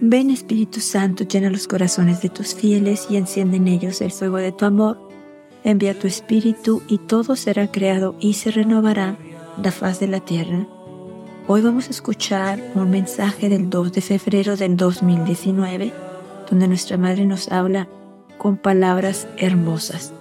[0.00, 4.36] Ven Espíritu Santo, llena los corazones de tus fieles y enciende en ellos el fuego
[4.36, 4.96] de tu amor.
[5.64, 9.18] Envía tu Espíritu y todo será creado y se renovará
[9.60, 10.68] la faz de la tierra.
[11.48, 15.92] Hoy vamos a escuchar un mensaje del 2 de febrero del 2019,
[16.48, 17.88] donde nuestra Madre nos habla
[18.38, 20.12] con palabras hermosas.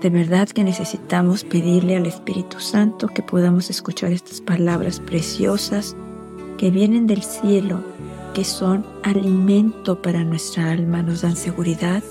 [0.00, 5.94] De verdad que necesitamos pedirle al Espíritu Santo que podamos escuchar estas palabras preciosas
[6.56, 7.82] que vienen del cielo
[8.34, 12.02] que son alimento para nuestra alma, nos dan seguridad,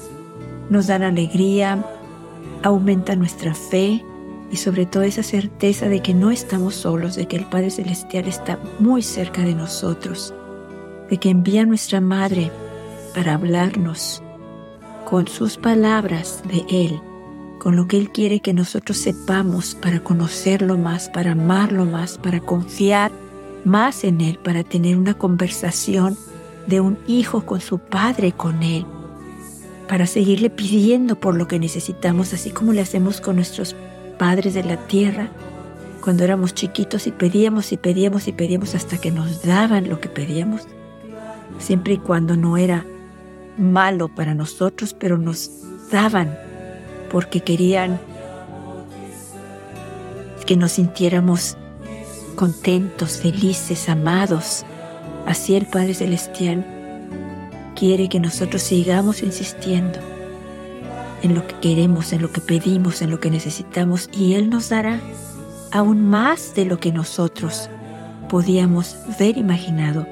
[0.69, 1.85] nos dan alegría,
[2.63, 4.03] aumenta nuestra fe
[4.49, 8.27] y sobre todo esa certeza de que no estamos solos, de que el Padre Celestial
[8.27, 10.33] está muy cerca de nosotros,
[11.09, 12.51] de que envía a nuestra Madre
[13.13, 14.23] para hablarnos
[15.05, 17.01] con sus palabras de Él,
[17.59, 22.39] con lo que Él quiere que nosotros sepamos para conocerlo más, para amarlo más, para
[22.39, 23.11] confiar
[23.65, 26.17] más en Él para tener una conversación
[26.67, 28.85] de un hijo con su padre con Él,
[29.87, 33.75] para seguirle pidiendo por lo que necesitamos, así como le hacemos con nuestros
[34.17, 35.29] padres de la tierra,
[36.01, 40.09] cuando éramos chiquitos y pedíamos y pedíamos y pedíamos hasta que nos daban lo que
[40.09, 40.61] pedíamos,
[41.59, 42.85] siempre y cuando no era
[43.57, 45.51] malo para nosotros, pero nos
[45.91, 46.37] daban
[47.11, 47.99] porque querían
[50.45, 51.57] que nos sintiéramos
[52.33, 54.65] contentos, felices, amados.
[55.25, 56.65] Así el Padre Celestial
[57.75, 59.99] quiere que nosotros sigamos insistiendo
[61.21, 64.69] en lo que queremos, en lo que pedimos, en lo que necesitamos y Él nos
[64.69, 64.99] dará
[65.71, 67.69] aún más de lo que nosotros
[68.29, 70.05] podíamos ver imaginado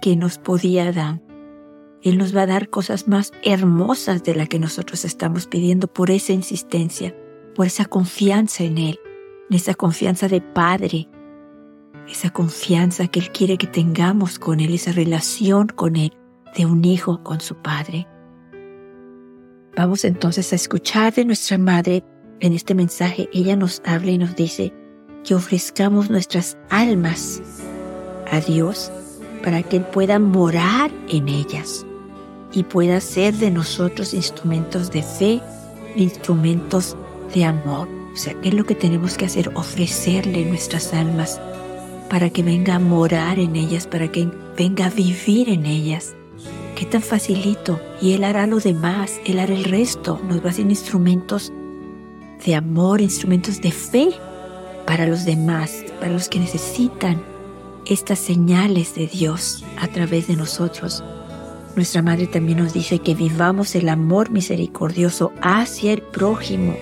[0.00, 1.20] que nos podía dar.
[2.02, 6.10] Él nos va a dar cosas más hermosas de las que nosotros estamos pidiendo por
[6.10, 7.14] esa insistencia,
[7.54, 9.00] por esa confianza en Él,
[9.50, 11.08] en esa confianza de Padre,
[12.08, 16.12] esa confianza que Él quiere que tengamos con Él, esa relación con Él,
[16.56, 18.06] de un hijo con su Padre.
[19.76, 22.02] Vamos entonces a escuchar de nuestra Madre
[22.40, 23.28] en este mensaje.
[23.32, 24.72] Ella nos habla y nos dice
[25.24, 27.42] que ofrezcamos nuestras almas
[28.30, 28.90] a Dios
[29.42, 31.84] para que Él pueda morar en ellas
[32.52, 35.40] y pueda ser de nosotros instrumentos de fe,
[35.94, 36.96] instrumentos
[37.34, 37.88] de amor.
[38.14, 39.50] O sea, ¿qué es lo que tenemos que hacer?
[39.54, 41.38] Ofrecerle nuestras almas
[42.08, 46.14] para que venga a morar en ellas, para que venga a vivir en ellas.
[46.74, 47.80] Qué tan facilito.
[48.00, 50.20] Y Él hará lo demás, Él hará el resto.
[50.28, 51.52] Nos va a hacer instrumentos
[52.44, 54.10] de amor, instrumentos de fe
[54.86, 57.22] para los demás, para los que necesitan
[57.86, 61.02] estas señales de Dios a través de nosotros.
[61.76, 66.74] Nuestra Madre también nos dice que vivamos el amor misericordioso hacia el prójimo,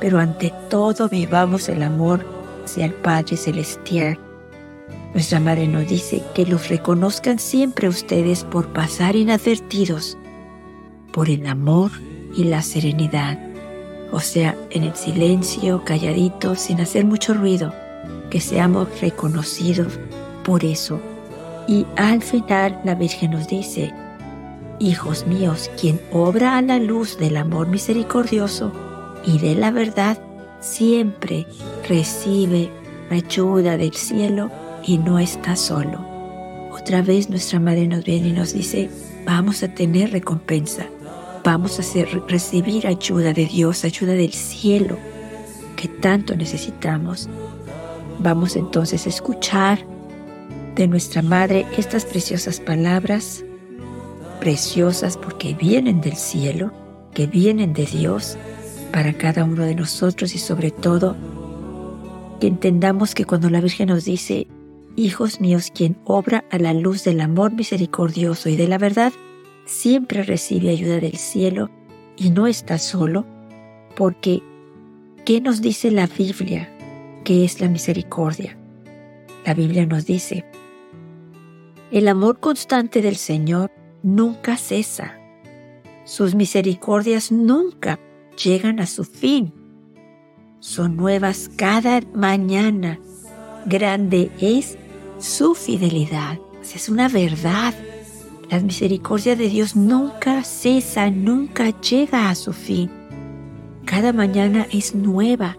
[0.00, 2.24] pero ante todo vivamos el amor
[2.64, 4.18] hacia el Padre Celestial
[5.12, 10.16] nuestra Madre nos dice que los reconozcan siempre ustedes por pasar inadvertidos,
[11.12, 11.90] por el amor
[12.36, 13.38] y la serenidad,
[14.12, 17.74] o sea, en el silencio, calladitos, sin hacer mucho ruido,
[18.30, 19.98] que seamos reconocidos
[20.44, 21.00] por eso.
[21.66, 23.92] Y al final la Virgen nos dice,
[24.78, 28.72] Hijos míos, quien obra a la luz del amor misericordioso
[29.26, 30.18] y de la verdad,
[30.60, 31.46] siempre
[31.86, 32.70] recibe
[33.10, 34.50] ayuda del cielo
[34.84, 36.04] y no está solo.
[36.72, 38.90] Otra vez nuestra madre nos viene y nos dice,
[39.24, 40.86] vamos a tener recompensa,
[41.44, 44.96] vamos a recibir ayuda de Dios, ayuda del cielo
[45.76, 47.28] que tanto necesitamos.
[48.18, 49.84] Vamos entonces a escuchar
[50.74, 53.44] de nuestra madre estas preciosas palabras,
[54.40, 56.72] preciosas porque vienen del cielo,
[57.14, 58.36] que vienen de Dios
[58.92, 61.16] para cada uno de nosotros y sobre todo
[62.40, 64.46] que entendamos que cuando la Virgen nos dice,
[64.96, 69.12] Hijos míos, quien obra a la luz del amor misericordioso y de la verdad,
[69.64, 71.70] siempre recibe ayuda del cielo
[72.16, 73.24] y no está solo,
[73.96, 74.42] porque
[75.24, 76.68] ¿qué nos dice la Biblia
[77.24, 78.58] que es la misericordia?
[79.46, 80.44] La Biblia nos dice,
[81.90, 83.70] el amor constante del Señor
[84.02, 85.18] nunca cesa,
[86.04, 87.98] sus misericordias nunca
[88.42, 89.54] llegan a su fin,
[90.58, 92.98] son nuevas cada mañana,
[93.66, 94.76] grande es
[95.18, 96.38] su fidelidad.
[96.62, 97.74] Es una verdad.
[98.50, 102.90] La misericordia de Dios nunca cesa, nunca llega a su fin.
[103.84, 105.56] Cada mañana es nueva.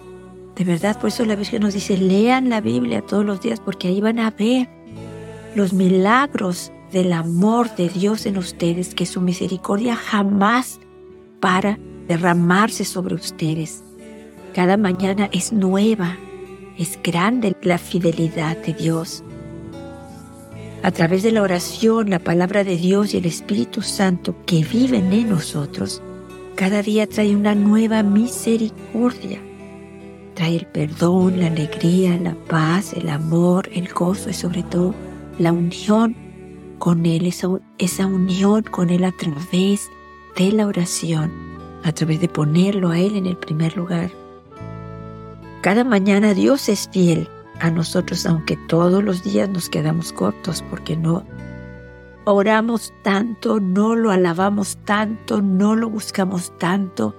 [0.55, 3.87] De verdad, por eso la Virgen nos dice, lean la Biblia todos los días porque
[3.87, 4.69] ahí van a ver
[5.55, 10.79] los milagros del amor de Dios en ustedes, que su misericordia jamás
[11.39, 13.83] para derramarse sobre ustedes.
[14.53, 16.17] Cada mañana es nueva,
[16.81, 19.23] es grande la fidelidad de Dios.
[20.83, 25.13] A través de la oración, la palabra de Dios y el Espíritu Santo que viven
[25.13, 26.01] en nosotros,
[26.55, 29.39] cada día trae una nueva misericordia.
[30.33, 34.95] Trae el perdón, la alegría, la paz, el amor, el gozo y sobre todo
[35.37, 36.15] la unión
[36.79, 37.47] con Él, esa,
[37.77, 39.87] esa unión con Él a través
[40.35, 41.31] de la oración,
[41.83, 44.20] a través de ponerlo a Él en el primer lugar.
[45.61, 47.29] Cada mañana Dios es fiel
[47.59, 51.23] a nosotros, aunque todos los días nos quedamos cortos porque no
[52.25, 57.15] oramos tanto, no lo alabamos tanto, no lo buscamos tanto,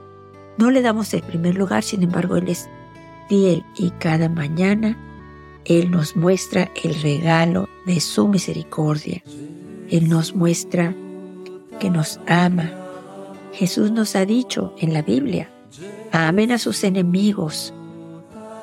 [0.59, 2.69] no le damos el primer lugar, sin embargo Él es
[3.29, 4.99] fiel y cada mañana
[5.65, 9.23] Él nos muestra el regalo de su misericordia.
[9.89, 10.95] Él nos muestra
[11.79, 12.71] que nos ama.
[13.53, 15.49] Jesús nos ha dicho en la Biblia,
[16.11, 17.73] amen a sus enemigos,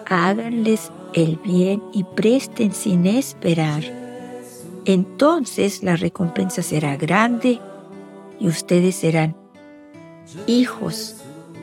[0.09, 3.83] háganles el bien y presten sin esperar.
[4.85, 7.59] Entonces la recompensa será grande
[8.39, 9.35] y ustedes serán
[10.47, 11.17] hijos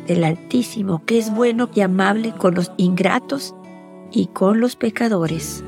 [0.07, 3.55] del Altísimo, que es bueno y amable con los ingratos
[4.13, 5.65] y con los pecadores.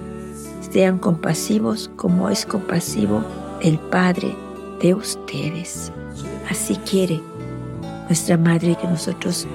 [0.71, 3.25] Sean compasivos como es compasivo
[3.63, 4.35] el Padre
[4.81, 5.93] de ustedes.
[6.49, 7.21] Así quiere
[8.07, 9.47] nuestra Madre que nosotros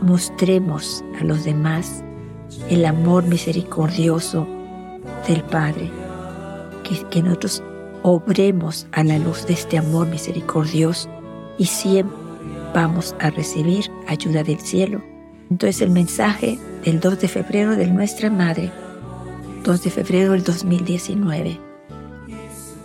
[0.00, 2.04] mostremos a los demás
[2.68, 4.46] el amor misericordioso
[5.26, 5.90] del Padre,
[6.84, 7.62] que, que nosotros
[8.02, 11.08] obremos a la luz de este amor misericordioso
[11.58, 12.16] y siempre
[12.74, 15.02] vamos a recibir ayuda del cielo.
[15.50, 18.72] Entonces el mensaje del 2 de febrero de nuestra Madre,
[19.64, 21.60] 2 de febrero del 2019.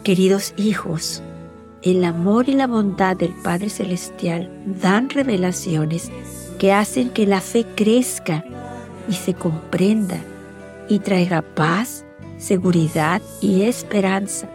[0.03, 1.23] Queridos hijos,
[1.81, 6.11] el amor y la bondad del Padre Celestial dan revelaciones
[6.59, 8.43] que hacen que la fe crezca
[9.07, 10.17] y se comprenda
[10.89, 12.05] y traiga paz,
[12.37, 14.49] seguridad y esperanza.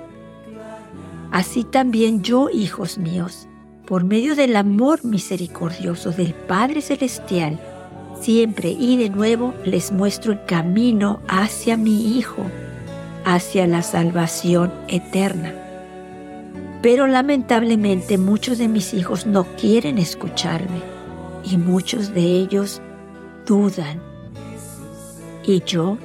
[1.30, 3.48] Así también yo, hijos míos,
[3.86, 7.58] por medio del amor misericordioso del Padre Celestial,
[8.20, 12.44] siempre y de nuevo les muestro el camino hacia mi Hijo,
[13.24, 15.54] hacia la salvación eterna.
[16.82, 20.80] Pero lamentablemente muchos de mis hijos no quieren escucharme
[21.44, 22.82] y muchos de ellos
[23.46, 24.11] dudan
[25.44, 25.98] y yo,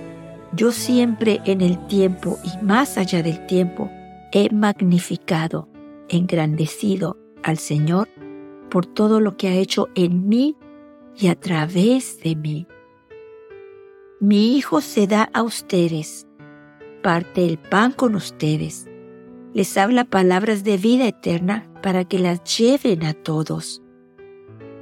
[0.53, 3.89] yo siempre en el tiempo y más allá del tiempo,
[4.31, 5.67] he magnificado,
[6.09, 8.07] engrandecido al Señor
[8.69, 10.55] por todo lo que ha hecho en mí
[11.15, 12.67] y a través de mí.
[14.19, 16.27] Mi Hijo se da a ustedes,
[17.03, 18.87] parte el pan con ustedes,
[19.53, 23.81] les habla palabras de vida eterna para que las lleven a todos.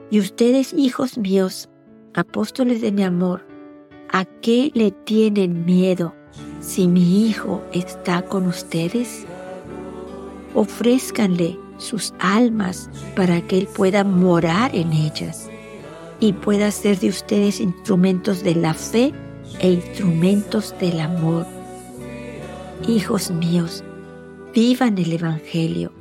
[0.10, 1.70] Y ustedes, hijos míos,
[2.14, 3.46] apóstoles de mi amor,
[4.12, 6.14] ¿A qué le tienen miedo
[6.62, 9.26] si mi hijo está con ustedes?
[10.54, 15.50] Ofrézcanle sus almas para que Él pueda morar en ellas
[16.20, 19.12] y pueda ser de ustedes instrumentos de la fe
[19.60, 21.46] e instrumentos del amor.
[22.88, 23.84] Hijos míos,
[24.54, 25.92] vivan el Evangelio,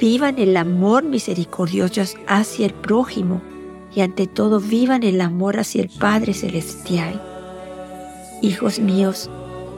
[0.00, 3.42] vivan el amor misericordioso hacia el prójimo
[3.94, 7.20] y ante todo vivan el amor hacia el Padre Celestial
[8.44, 9.30] Hijos míos,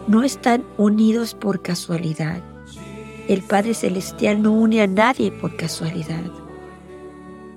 [0.09, 2.41] no están unidos por casualidad.
[3.29, 6.25] El Padre Celestial no une a nadie por casualidad.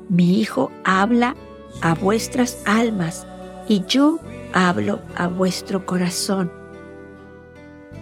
[0.08, 1.36] Mi Hijo habla
[1.82, 3.25] a vuestras almas
[3.68, 4.20] y yo
[4.54, 6.51] hablo a vuestro corazón.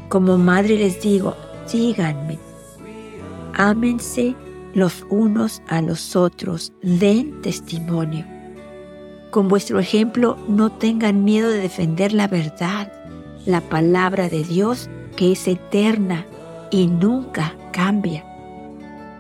[0.10, 1.34] Como madre les digo,
[1.66, 2.40] síganme.
[3.54, 4.36] Ámense
[4.74, 8.37] los unos a los otros, den testimonio.
[9.32, 12.92] Con vuestro ejemplo no tengan miedo de defender la verdad
[13.46, 16.26] la palabra de Dios que es eterna
[16.70, 18.26] y nunca cambia.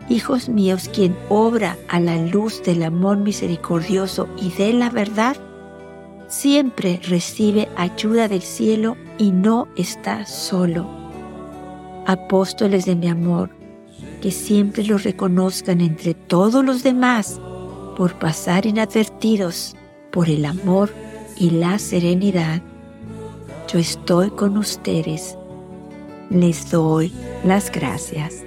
[0.09, 5.35] Hijos míos, quien obra a la luz del amor misericordioso y de la verdad,
[6.27, 10.87] siempre recibe ayuda del cielo y no está solo.
[12.05, 13.49] Apóstoles de mi amor,
[14.21, 17.39] que siempre los reconozcan entre todos los demás
[17.97, 19.75] por pasar inadvertidos
[20.17, 20.89] por el amor
[21.35, 22.63] y la serenidad
[23.71, 25.37] yo estoy con ustedes.
[26.31, 27.11] Les doy
[27.43, 28.46] las gracias.